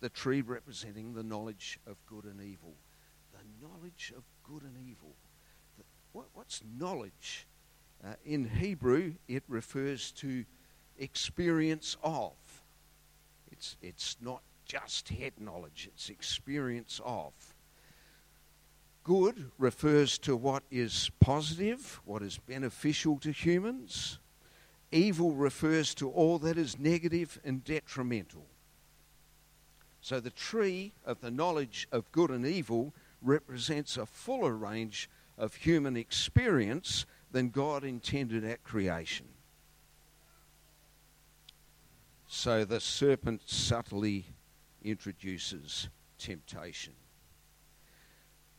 the 0.00 0.08
tree 0.08 0.42
representing 0.42 1.14
the 1.14 1.22
knowledge 1.22 1.78
of 1.86 1.96
good 2.06 2.24
and 2.24 2.40
evil. 2.40 2.74
The 3.32 3.66
knowledge 3.66 4.12
of 4.16 4.24
good 4.42 4.62
and 4.62 4.76
evil. 4.88 5.16
What, 6.12 6.26
what's 6.34 6.62
knowledge? 6.78 7.46
Uh, 8.04 8.14
in 8.24 8.48
Hebrew, 8.48 9.14
it 9.26 9.42
refers 9.48 10.12
to 10.12 10.44
experience 10.98 11.96
of. 12.02 12.32
It's, 13.50 13.76
it's 13.80 14.16
not 14.20 14.42
just 14.66 15.08
head 15.08 15.32
knowledge, 15.38 15.88
it's 15.92 16.10
experience 16.10 17.00
of. 17.04 17.32
Good 19.04 19.52
refers 19.56 20.18
to 20.18 20.36
what 20.36 20.64
is 20.70 21.10
positive, 21.20 22.00
what 22.04 22.22
is 22.22 22.38
beneficial 22.38 23.18
to 23.20 23.30
humans. 23.30 24.18
Evil 24.90 25.32
refers 25.32 25.94
to 25.94 26.10
all 26.10 26.38
that 26.40 26.58
is 26.58 26.78
negative 26.78 27.40
and 27.44 27.62
detrimental. 27.62 28.46
So 30.00 30.20
the 30.20 30.30
tree 30.30 30.92
of 31.04 31.20
the 31.20 31.30
knowledge 31.30 31.86
of 31.92 32.10
good 32.12 32.30
and 32.30 32.46
evil 32.46 32.92
represents 33.22 33.96
a 33.96 34.06
fuller 34.06 34.56
range 34.56 35.08
of 35.38 35.54
human 35.54 35.96
experience 35.96 37.06
than 37.30 37.50
God 37.50 37.84
intended 37.84 38.44
at 38.44 38.64
creation. 38.64 39.26
So 42.28 42.64
the 42.64 42.80
serpent 42.80 43.42
subtly 43.46 44.26
introduces 44.86 45.88
temptation. 46.18 46.94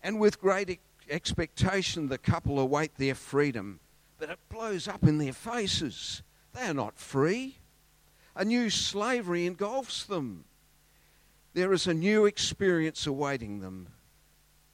And 0.04 0.20
with 0.20 0.40
great 0.40 0.80
expectation, 1.10 2.08
the 2.08 2.18
couple 2.18 2.60
await 2.60 2.96
their 2.96 3.16
freedom, 3.16 3.80
but 4.20 4.30
it 4.30 4.40
blows 4.50 4.88
up 4.88 5.04
in 5.04 5.18
their 5.18 5.34
faces. 5.34 6.22
They 6.54 6.68
are 6.68 6.74
not 6.74 6.98
free. 6.98 7.58
A 8.36 8.46
new 8.46 8.70
slavery 8.70 9.46
engulfs 9.46 10.04
them. 10.04 10.46
There 11.54 11.74
is 11.74 11.88
a 11.88 11.94
new 11.94 12.26
experience 12.26 13.08
awaiting 13.08 13.60
them, 13.60 13.90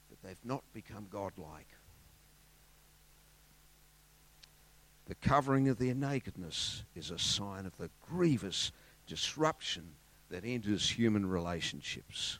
but 0.09 0.21
they've 0.21 0.45
not 0.45 0.63
become 0.73 1.07
godlike. 1.09 1.69
The 5.05 5.15
covering 5.15 5.67
of 5.67 5.77
their 5.77 5.95
nakedness 5.95 6.83
is 6.95 7.11
a 7.11 7.19
sign 7.19 7.65
of 7.65 7.77
the 7.77 7.89
grievous 8.01 8.71
disruption 9.05 9.95
that 10.33 10.43
enters 10.43 10.89
human 10.89 11.27
relationships. 11.27 12.39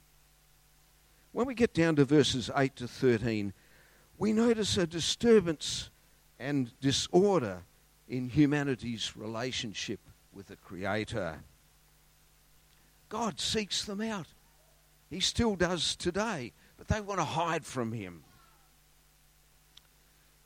When 1.32 1.46
we 1.46 1.54
get 1.54 1.76
down 1.76 1.96
to 1.98 2.06
verses 2.06 2.50
8 2.56 2.76
to 2.78 2.88
13, 2.88 3.54
we 4.18 4.34
notice 4.34 4.78
a 4.78 4.88
disturbance 4.88 5.92
and 6.40 6.72
disorder 6.82 7.62
in 8.10 8.30
humanity's 8.30 9.16
relationship 9.16 10.00
with 10.34 10.48
the 10.48 10.56
Creator. 10.56 11.44
God 13.10 13.40
seeks 13.40 13.86
them 13.86 14.02
out. 14.02 14.26
He 15.12 15.20
still 15.20 15.56
does 15.56 15.96
today, 15.96 16.54
but 16.80 16.88
they 16.88 17.00
want 17.00 17.20
to 17.20 17.26
hide 17.26 17.64
from 17.64 17.92
Him. 17.92 18.24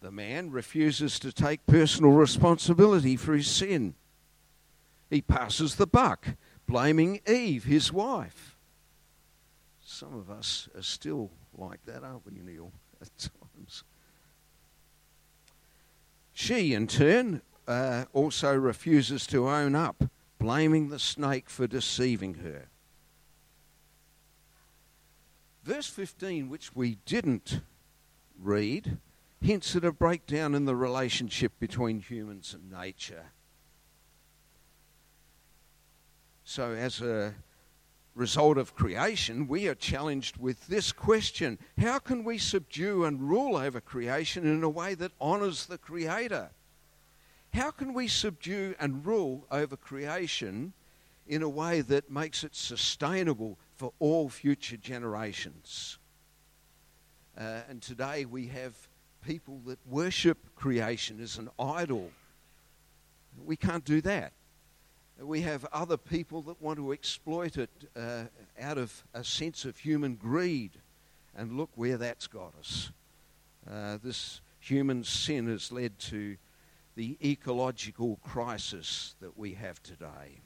The 0.01 0.11
man 0.11 0.51
refuses 0.51 1.17
to 1.19 1.31
take 1.31 1.65
personal 1.65 2.11
responsibility 2.11 3.15
for 3.15 3.33
his 3.33 3.47
sin. 3.47 3.95
He 5.09 5.21
passes 5.21 5.75
the 5.75 5.87
buck, 5.87 6.27
blaming 6.67 7.21
Eve, 7.27 7.63
his 7.63 7.91
wife. 7.91 8.57
Some 9.81 10.13
of 10.13 10.29
us 10.29 10.67
are 10.75 10.83
still 10.83 11.31
like 11.57 11.83
that, 11.85 12.03
aren't 12.03 12.25
we, 12.25 12.39
Neil, 12.39 12.71
at 13.01 13.09
times? 13.17 13.83
She, 16.33 16.73
in 16.73 16.87
turn, 16.87 17.41
uh, 17.67 18.05
also 18.13 18.53
refuses 18.53 19.25
to 19.27 19.49
own 19.49 19.75
up, 19.75 20.03
blaming 20.39 20.89
the 20.89 20.99
snake 20.99 21.49
for 21.49 21.67
deceiving 21.67 22.35
her. 22.35 22.67
Verse 25.63 25.87
15, 25.87 26.47
which 26.49 26.75
we 26.75 26.97
didn't 27.05 27.61
read, 28.39 28.99
hints 29.41 29.75
at 29.75 29.83
a 29.83 29.91
breakdown 29.91 30.55
in 30.55 30.65
the 30.65 30.75
relationship 30.75 31.53
between 31.59 31.99
humans 31.99 32.53
and 32.53 32.71
nature. 32.71 33.31
So, 36.49 36.71
as 36.71 37.01
a 37.01 37.35
result 38.15 38.57
of 38.57 38.73
creation, 38.73 39.49
we 39.49 39.67
are 39.67 39.75
challenged 39.75 40.37
with 40.37 40.65
this 40.67 40.93
question 40.93 41.59
How 41.77 41.99
can 41.99 42.23
we 42.23 42.37
subdue 42.37 43.03
and 43.03 43.21
rule 43.21 43.57
over 43.57 43.81
creation 43.81 44.47
in 44.47 44.63
a 44.63 44.69
way 44.69 44.95
that 44.95 45.11
honours 45.19 45.65
the 45.65 45.77
Creator? 45.77 46.49
How 47.53 47.69
can 47.71 47.93
we 47.93 48.07
subdue 48.07 48.75
and 48.79 49.05
rule 49.05 49.45
over 49.51 49.75
creation 49.75 50.71
in 51.27 51.43
a 51.43 51.49
way 51.49 51.81
that 51.81 52.09
makes 52.09 52.45
it 52.45 52.55
sustainable 52.55 53.59
for 53.75 53.91
all 53.99 54.29
future 54.29 54.77
generations? 54.77 55.97
Uh, 57.37 57.59
and 57.67 57.81
today 57.81 58.23
we 58.23 58.47
have 58.47 58.73
people 59.21 59.59
that 59.65 59.79
worship 59.85 60.37
creation 60.55 61.19
as 61.19 61.37
an 61.37 61.49
idol. 61.59 62.09
We 63.45 63.57
can't 63.57 63.83
do 63.83 63.99
that. 63.99 64.31
We 65.19 65.41
have 65.41 65.65
other 65.73 65.97
people 65.97 66.43
that 66.43 66.61
want 66.61 66.77
to 66.77 66.91
exploit 66.91 67.57
it 67.57 67.71
uh, 67.95 68.25
out 68.59 68.77
of 68.77 69.03
a 69.13 69.23
sense 69.23 69.65
of 69.65 69.77
human 69.77 70.15
greed. 70.15 70.71
And 71.35 71.57
look 71.57 71.69
where 71.75 71.97
that's 71.97 72.27
got 72.27 72.53
us. 72.59 72.91
Uh, 73.69 73.97
this 74.03 74.41
human 74.59 75.03
sin 75.03 75.47
has 75.47 75.71
led 75.71 75.97
to 75.99 76.37
the 76.95 77.17
ecological 77.23 78.19
crisis 78.23 79.15
that 79.21 79.37
we 79.37 79.53
have 79.53 79.81
today. 79.83 80.41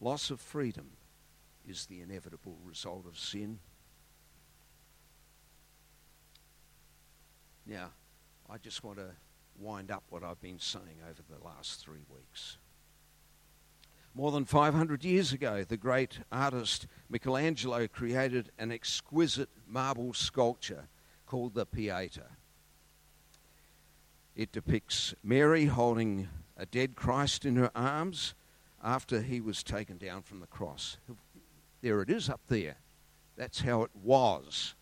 Loss 0.00 0.30
of 0.30 0.40
freedom 0.40 0.90
is 1.68 1.86
the 1.86 2.00
inevitable 2.00 2.56
result 2.64 3.06
of 3.06 3.18
sin. 3.18 3.58
Now, 7.66 7.90
I 8.50 8.58
just 8.58 8.82
want 8.82 8.98
to 8.98 9.10
wind 9.58 9.90
up 9.90 10.04
what 10.10 10.22
I've 10.22 10.40
been 10.40 10.58
saying 10.58 10.98
over 11.08 11.22
the 11.28 11.44
last 11.44 11.80
three 11.80 12.04
weeks. 12.08 12.58
More 14.14 14.30
than 14.30 14.44
500 14.44 15.04
years 15.04 15.32
ago, 15.32 15.64
the 15.64 15.78
great 15.78 16.18
artist 16.30 16.86
Michelangelo 17.08 17.86
created 17.86 18.50
an 18.58 18.70
exquisite 18.70 19.48
marble 19.66 20.12
sculpture 20.12 20.88
called 21.26 21.54
the 21.54 21.64
Pieta. 21.64 22.26
It 24.36 24.52
depicts 24.52 25.14
Mary 25.22 25.66
holding 25.66 26.28
a 26.56 26.66
dead 26.66 26.94
Christ 26.94 27.46
in 27.46 27.56
her 27.56 27.70
arms 27.74 28.34
after 28.82 29.22
he 29.22 29.40
was 29.40 29.62
taken 29.62 29.96
down 29.96 30.22
from 30.22 30.40
the 30.40 30.46
cross. 30.46 30.98
There 31.80 32.02
it 32.02 32.10
is 32.10 32.28
up 32.28 32.40
there. 32.48 32.76
That's 33.36 33.60
how 33.60 33.82
it 33.82 33.90
was. 34.02 34.74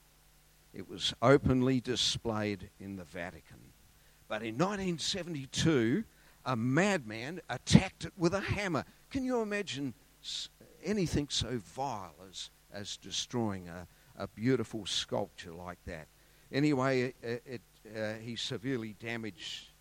It 0.75 0.89
was 0.89 1.15
openly 1.23 1.81
displayed 1.81 2.71
in 2.79 2.97
the 2.97 3.05
Vatican. 3.05 3.70
But 4.31 4.45
in 4.45 4.55
1972, 4.55 6.05
a 6.47 6.55
madman 6.55 7.41
attacked 7.51 8.05
it 8.05 8.13
with 8.17 8.33
a 8.33 8.41
hammer. 8.41 8.85
Can 9.11 9.25
you 9.25 9.43
imagine 9.43 9.93
anything 10.85 11.27
so 11.29 11.59
vile 11.59 12.15
as, 12.29 12.51
as 12.73 12.97
destroying 12.97 13.69
a, 13.69 13.89
a 14.17 14.29
beautiful 14.29 14.87
sculpture 14.87 15.53
like 15.53 15.85
that? 15.87 16.07
Anyway, 16.53 17.13
it, 17.21 17.43
it, 17.45 17.61
uh, 17.99 18.13
he 18.23 18.37
severely 18.37 18.95
damaged 19.01 19.73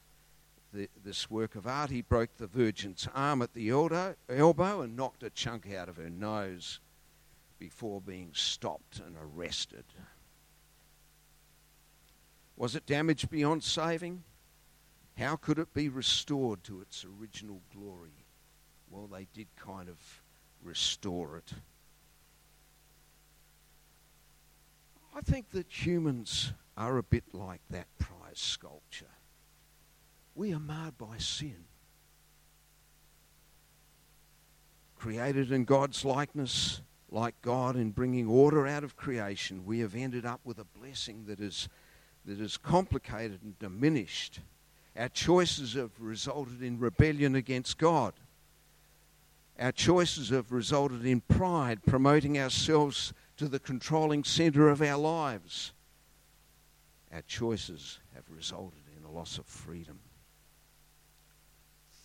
the, 0.73 0.89
this 1.05 1.29
work 1.29 1.53
of 1.53 1.67
art. 1.67 1.91
He 1.91 2.01
broke 2.01 2.35
the 2.37 2.47
Virgin's 2.47 3.07
arm 3.13 3.43
at 3.43 3.53
the 3.53 3.69
elbow, 3.69 4.15
elbow 4.27 4.81
and 4.81 4.95
knocked 4.95 5.21
a 5.21 5.29
chunk 5.29 5.71
out 5.71 5.89
of 5.89 5.97
her 5.97 6.09
nose 6.09 6.79
before 7.59 8.01
being 8.01 8.31
stopped 8.33 8.99
and 8.99 9.15
arrested. 9.15 9.85
Was 12.57 12.75
it 12.75 12.87
damaged 12.87 13.29
beyond 13.29 13.63
saving? 13.63 14.23
How 15.19 15.35
could 15.35 15.59
it 15.59 15.73
be 15.73 15.89
restored 15.89 16.63
to 16.63 16.79
its 16.79 17.05
original 17.05 17.59
glory? 17.75 18.25
Well, 18.89 19.07
they 19.07 19.27
did 19.33 19.47
kind 19.57 19.89
of 19.89 19.97
restore 20.63 21.35
it. 21.35 21.51
I 25.13 25.19
think 25.19 25.49
that 25.51 25.85
humans 25.85 26.53
are 26.77 26.97
a 26.97 27.03
bit 27.03 27.25
like 27.33 27.59
that 27.69 27.87
prize 27.97 28.39
sculpture. 28.39 29.11
We 30.35 30.53
are 30.53 30.59
marred 30.59 30.97
by 30.97 31.17
sin. 31.17 31.65
Created 34.97 35.51
in 35.51 35.65
God's 35.65 36.05
likeness, 36.05 36.81
like 37.11 37.41
God 37.41 37.75
in 37.75 37.91
bringing 37.91 38.27
order 38.27 38.65
out 38.65 38.85
of 38.85 38.95
creation, 38.95 39.65
we 39.65 39.79
have 39.79 39.95
ended 39.95 40.25
up 40.25 40.39
with 40.45 40.59
a 40.59 40.79
blessing 40.79 41.25
that 41.25 41.41
is, 41.41 41.67
that 42.23 42.39
is 42.39 42.55
complicated 42.55 43.41
and 43.43 43.59
diminished 43.59 44.39
our 44.99 45.07
choices 45.07 45.75
have 45.75 45.91
resulted 45.97 46.61
in 46.61 46.77
rebellion 46.77 47.33
against 47.33 47.77
God. 47.77 48.13
Our 49.57 49.71
choices 49.71 50.29
have 50.29 50.51
resulted 50.51 51.05
in 51.05 51.21
pride, 51.21 51.85
promoting 51.85 52.37
ourselves 52.37 53.13
to 53.37 53.47
the 53.47 53.59
controlling 53.59 54.25
center 54.25 54.67
of 54.67 54.81
our 54.81 54.97
lives. 54.97 55.71
Our 57.13 57.21
choices 57.21 57.99
have 58.13 58.25
resulted 58.29 58.83
in 58.97 59.05
a 59.05 59.11
loss 59.11 59.37
of 59.37 59.45
freedom. 59.45 59.99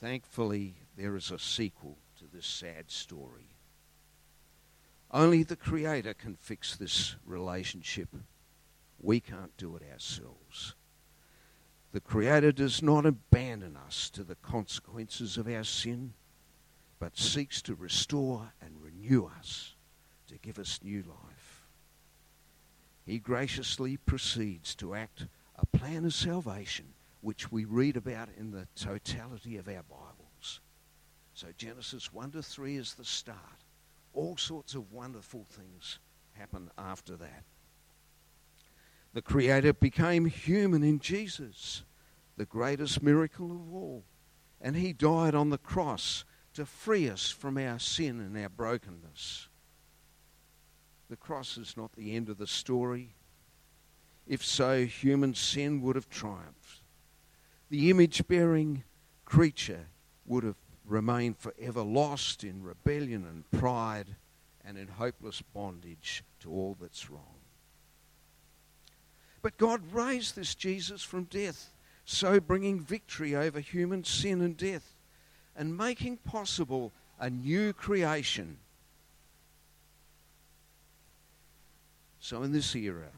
Thankfully, 0.00 0.76
there 0.96 1.16
is 1.16 1.32
a 1.32 1.38
sequel 1.38 1.98
to 2.18 2.24
this 2.32 2.46
sad 2.46 2.92
story. 2.92 3.48
Only 5.10 5.42
the 5.42 5.56
Creator 5.56 6.14
can 6.14 6.36
fix 6.36 6.76
this 6.76 7.16
relationship. 7.26 8.08
We 9.00 9.18
can't 9.18 9.56
do 9.56 9.74
it 9.74 9.82
ourselves. 9.92 10.74
The 11.94 12.00
Creator 12.00 12.50
does 12.50 12.82
not 12.82 13.06
abandon 13.06 13.76
us 13.76 14.10
to 14.10 14.24
the 14.24 14.34
consequences 14.34 15.38
of 15.38 15.46
our 15.46 15.62
sin, 15.62 16.14
but 16.98 17.16
seeks 17.16 17.62
to 17.62 17.76
restore 17.76 18.52
and 18.60 18.82
renew 18.82 19.26
us 19.26 19.76
to 20.26 20.36
give 20.38 20.58
us 20.58 20.80
new 20.82 21.04
life. 21.04 21.62
He 23.06 23.20
graciously 23.20 23.96
proceeds 23.96 24.74
to 24.74 24.96
act 24.96 25.28
a 25.56 25.66
plan 25.66 26.04
of 26.04 26.12
salvation, 26.12 26.94
which 27.20 27.52
we 27.52 27.64
read 27.64 27.96
about 27.96 28.28
in 28.36 28.50
the 28.50 28.66
totality 28.74 29.56
of 29.56 29.68
our 29.68 29.84
Bibles. 29.84 30.58
So 31.32 31.46
Genesis 31.56 32.12
1 32.12 32.32
to 32.32 32.42
3 32.42 32.76
is 32.76 32.94
the 32.94 33.04
start. 33.04 33.38
All 34.12 34.36
sorts 34.36 34.74
of 34.74 34.92
wonderful 34.92 35.44
things 35.48 36.00
happen 36.32 36.72
after 36.76 37.14
that. 37.18 37.44
The 39.14 39.22
Creator 39.22 39.74
became 39.74 40.26
human 40.26 40.82
in 40.82 40.98
Jesus, 40.98 41.84
the 42.36 42.44
greatest 42.44 43.00
miracle 43.02 43.52
of 43.52 43.72
all. 43.72 44.04
And 44.60 44.76
He 44.76 44.92
died 44.92 45.34
on 45.36 45.50
the 45.50 45.58
cross 45.58 46.24
to 46.54 46.66
free 46.66 47.08
us 47.08 47.30
from 47.30 47.56
our 47.56 47.78
sin 47.78 48.20
and 48.20 48.36
our 48.36 48.48
brokenness. 48.48 49.48
The 51.08 51.16
cross 51.16 51.56
is 51.56 51.76
not 51.76 51.92
the 51.92 52.16
end 52.16 52.28
of 52.28 52.38
the 52.38 52.46
story. 52.46 53.14
If 54.26 54.44
so, 54.44 54.84
human 54.84 55.34
sin 55.34 55.80
would 55.82 55.96
have 55.96 56.08
triumphed. 56.08 56.82
the 57.70 57.90
image 57.90 58.26
bearing 58.28 58.84
creature 59.24 59.86
would 60.26 60.44
have 60.44 60.56
remained 60.84 61.38
forever 61.38 61.82
lost 61.82 62.44
in 62.44 62.62
rebellion 62.62 63.24
and 63.24 63.60
pride 63.60 64.16
and 64.64 64.78
in 64.78 64.88
hopeless 64.88 65.42
bondage 65.42 66.24
to 66.40 66.50
all 66.50 66.76
that's 66.80 67.10
wrong. 67.10 67.43
But 69.44 69.58
God 69.58 69.82
raised 69.92 70.36
this 70.36 70.54
Jesus 70.54 71.02
from 71.02 71.24
death, 71.24 71.70
so 72.06 72.40
bringing 72.40 72.80
victory 72.80 73.36
over 73.36 73.60
human 73.60 74.02
sin 74.02 74.40
and 74.40 74.56
death 74.56 74.96
and 75.54 75.76
making 75.76 76.16
possible 76.16 76.94
a 77.20 77.28
new 77.28 77.74
creation. 77.74 78.56
So, 82.20 82.42
in 82.42 82.52
this 82.52 82.74
era, 82.74 83.10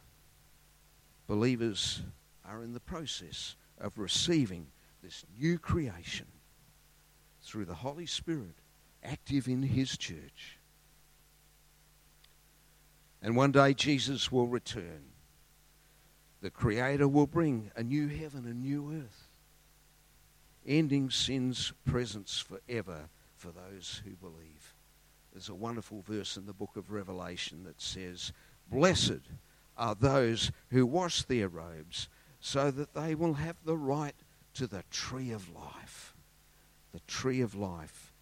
believers 1.28 2.02
are 2.44 2.64
in 2.64 2.72
the 2.72 2.80
process 2.80 3.54
of 3.80 3.96
receiving 3.96 4.66
this 5.04 5.24
new 5.38 5.60
creation 5.60 6.26
through 7.40 7.66
the 7.66 7.74
Holy 7.74 8.06
Spirit 8.06 8.56
active 9.04 9.46
in 9.46 9.62
His 9.62 9.96
church. 9.96 10.58
And 13.22 13.36
one 13.36 13.52
day 13.52 13.74
Jesus 13.74 14.32
will 14.32 14.48
return. 14.48 15.12
The 16.46 16.50
Creator 16.52 17.08
will 17.08 17.26
bring 17.26 17.72
a 17.74 17.82
new 17.82 18.06
heaven 18.06 18.46
and 18.46 18.62
new 18.62 19.02
earth, 19.02 19.26
ending 20.64 21.10
sin's 21.10 21.72
presence 21.84 22.38
forever 22.38 23.08
for 23.34 23.48
those 23.48 24.00
who 24.04 24.12
believe. 24.12 24.76
There's 25.32 25.48
a 25.48 25.56
wonderful 25.56 26.02
verse 26.02 26.36
in 26.36 26.46
the 26.46 26.52
book 26.52 26.76
of 26.76 26.92
Revelation 26.92 27.64
that 27.64 27.82
says, 27.82 28.32
Blessed 28.70 29.22
are 29.76 29.96
those 29.96 30.52
who 30.70 30.86
wash 30.86 31.24
their 31.24 31.48
robes 31.48 32.08
so 32.38 32.70
that 32.70 32.94
they 32.94 33.16
will 33.16 33.34
have 33.34 33.56
the 33.64 33.76
right 33.76 34.14
to 34.54 34.68
the 34.68 34.84
tree 34.88 35.32
of 35.32 35.52
life. 35.52 36.14
The 36.92 37.00
tree 37.08 37.40
of 37.40 37.56
life 37.56 38.12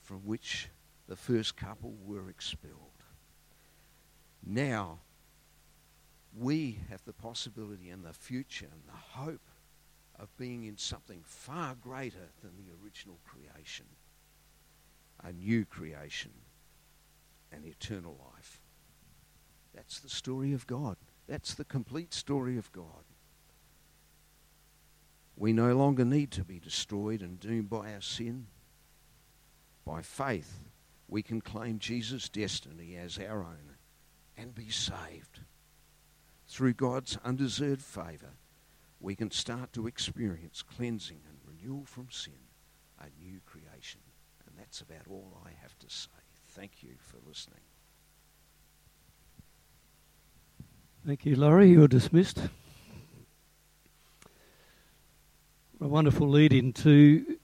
from 0.00 0.18
which 0.18 0.68
the 1.08 1.16
first 1.16 1.56
couple 1.56 1.92
were 2.06 2.30
expelled. 2.30 3.02
Now, 4.46 5.00
we 6.38 6.78
have 6.90 7.02
the 7.04 7.12
possibility 7.12 7.88
and 7.88 8.04
the 8.04 8.12
future 8.12 8.68
and 8.70 8.82
the 8.86 9.20
hope 9.20 9.48
of 10.18 10.36
being 10.36 10.64
in 10.64 10.76
something 10.76 11.22
far 11.24 11.74
greater 11.74 12.30
than 12.42 12.52
the 12.56 12.72
original 12.84 13.18
creation 13.24 13.86
a 15.24 15.32
new 15.32 15.64
creation, 15.64 16.30
an 17.50 17.64
eternal 17.64 18.16
life. 18.34 18.60
That's 19.74 19.98
the 19.98 20.10
story 20.10 20.52
of 20.52 20.66
God. 20.66 20.96
That's 21.26 21.54
the 21.54 21.64
complete 21.64 22.14
story 22.14 22.58
of 22.58 22.70
God. 22.70 23.04
We 25.36 25.52
no 25.52 25.74
longer 25.74 26.04
need 26.04 26.30
to 26.32 26.44
be 26.44 26.60
destroyed 26.60 27.22
and 27.22 27.40
doomed 27.40 27.68
by 27.68 27.92
our 27.92 28.00
sin. 28.00 28.46
By 29.84 30.02
faith, 30.02 30.60
we 31.08 31.22
can 31.22 31.40
claim 31.40 31.78
Jesus' 31.78 32.28
destiny 32.28 32.96
as 32.96 33.18
our 33.18 33.42
own 33.42 33.76
and 34.36 34.54
be 34.54 34.70
saved. 34.70 35.40
Through 36.48 36.74
God's 36.74 37.18
undeserved 37.24 37.82
favour, 37.82 38.34
we 39.00 39.14
can 39.14 39.30
start 39.30 39.72
to 39.74 39.86
experience 39.86 40.62
cleansing 40.62 41.20
and 41.28 41.38
renewal 41.44 41.84
from 41.84 42.08
sin, 42.10 42.48
a 42.98 43.06
new 43.22 43.40
creation. 43.44 44.00
And 44.46 44.56
that's 44.58 44.80
about 44.80 45.06
all 45.10 45.38
I 45.44 45.50
have 45.62 45.78
to 45.80 45.86
say. 45.88 46.08
Thank 46.48 46.82
you 46.82 46.94
for 46.98 47.18
listening. 47.26 47.60
Thank 51.04 51.26
you, 51.26 51.36
Laurie. 51.36 51.70
You're 51.70 51.88
dismissed. 51.88 52.40
A 55.80 55.86
wonderful 55.86 56.28
lead 56.28 56.52
into 56.52 57.38